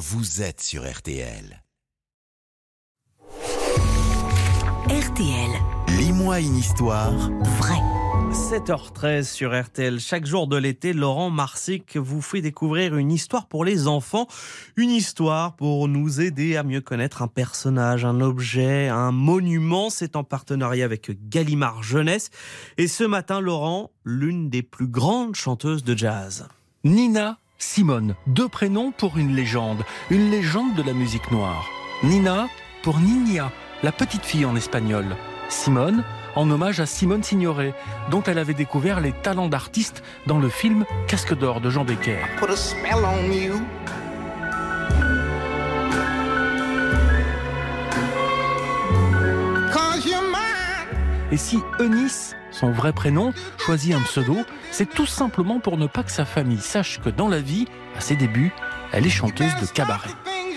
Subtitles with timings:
[0.00, 1.62] vous êtes sur RTL.
[4.88, 5.50] RTL,
[5.98, 7.76] Lis-moi une histoire vrai.
[8.32, 10.00] 7h13 sur RTL.
[10.00, 14.26] Chaque jour de l'été, Laurent Marsic vous fait découvrir une histoire pour les enfants.
[14.76, 19.90] Une histoire pour nous aider à mieux connaître un personnage, un objet, un monument.
[19.90, 22.30] C'est en partenariat avec Gallimard Jeunesse.
[22.78, 26.48] Et ce matin, Laurent, l'une des plus grandes chanteuses de jazz.
[26.84, 31.68] Nina Simone, deux prénoms pour une légende, une légende de la musique noire.
[32.02, 32.48] Nina
[32.82, 35.04] pour Niña, la petite fille en espagnol.
[35.50, 36.02] Simone
[36.36, 37.74] en hommage à Simone Signoret,
[38.10, 42.20] dont elle avait découvert les talents d'artiste dans le film Casque d'or de Jean Becker.
[51.32, 54.36] Et si Eunice, son vrai prénom, choisit un pseudo,
[54.72, 57.66] c'est tout simplement pour ne pas que sa famille sache que dans la vie,
[57.96, 58.52] à ses débuts,
[58.92, 60.10] elle est chanteuse de cabaret.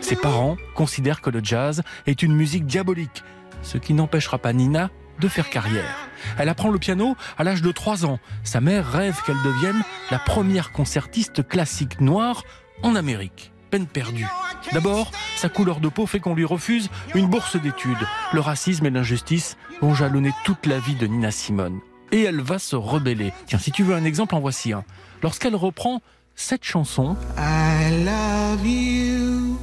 [0.00, 3.22] Ses parents considèrent que le jazz est une musique diabolique,
[3.62, 4.90] ce qui n'empêchera pas Nina
[5.20, 6.08] de faire carrière.
[6.38, 8.18] Elle apprend le piano à l'âge de 3 ans.
[8.42, 12.42] Sa mère rêve qu'elle devienne la première concertiste classique noire
[12.82, 13.53] en Amérique.
[13.74, 14.28] Peine perdue.
[14.72, 18.06] D'abord, sa couleur de peau fait qu'on lui refuse une bourse d'études.
[18.32, 21.80] Le racisme et l'injustice vont jalonner toute la vie de Nina Simone.
[22.12, 23.32] Et elle va se rebeller.
[23.46, 24.84] Tiens, si tu veux un exemple, en voici un.
[25.24, 26.02] Lorsqu'elle reprend
[26.36, 29.58] cette chanson, I love you,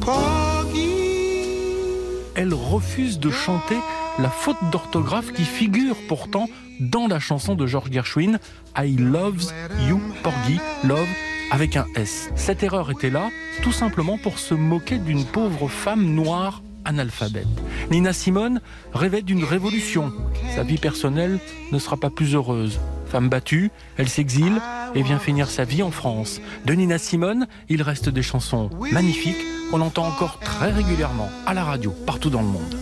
[0.00, 1.44] Porgy.
[2.36, 3.76] elle refuse de chanter
[4.18, 6.48] la faute d'orthographe qui figure pourtant
[6.80, 8.38] dans la chanson de George Gershwin,
[8.74, 9.52] I loves
[9.86, 11.06] you, Porgy, love
[11.50, 12.30] avec un S.
[12.36, 13.30] Cette erreur était là
[13.62, 17.46] tout simplement pour se moquer d'une pauvre femme noire analphabète.
[17.90, 18.60] Nina Simone
[18.92, 20.12] rêvait d'une révolution.
[20.54, 21.38] Sa vie personnelle
[21.72, 22.80] ne sera pas plus heureuse.
[23.06, 24.60] Femme battue, elle s'exile
[24.94, 26.40] et vient finir sa vie en France.
[26.64, 31.64] De Nina Simone, il reste des chansons magnifiques qu'on entend encore très régulièrement à la
[31.64, 32.76] radio, partout dans le monde.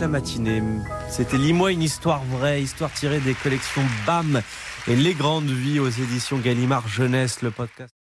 [0.00, 0.62] La matinée.
[1.08, 4.42] C'était Lis-moi une histoire vraie, histoire tirée des collections BAM
[4.86, 7.97] et Les Grandes Vies aux éditions Gallimard Jeunesse, le podcast.